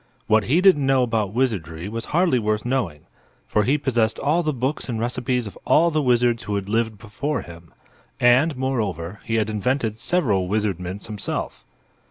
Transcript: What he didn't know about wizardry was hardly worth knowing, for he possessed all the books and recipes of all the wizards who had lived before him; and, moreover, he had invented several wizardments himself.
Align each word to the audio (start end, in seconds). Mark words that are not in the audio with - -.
What 0.25 0.45
he 0.45 0.61
didn't 0.61 0.87
know 0.87 1.03
about 1.03 1.31
wizardry 1.31 1.87
was 1.87 2.05
hardly 2.05 2.39
worth 2.39 2.65
knowing, 2.65 3.01
for 3.47 3.61
he 3.65 3.77
possessed 3.77 4.17
all 4.17 4.41
the 4.41 4.51
books 4.51 4.89
and 4.89 4.99
recipes 4.99 5.45
of 5.45 5.55
all 5.63 5.91
the 5.91 6.01
wizards 6.01 6.41
who 6.41 6.55
had 6.55 6.67
lived 6.67 6.97
before 6.97 7.43
him; 7.43 7.71
and, 8.19 8.57
moreover, 8.57 9.19
he 9.25 9.35
had 9.35 9.47
invented 9.47 9.99
several 9.99 10.47
wizardments 10.47 11.05
himself. 11.05 11.63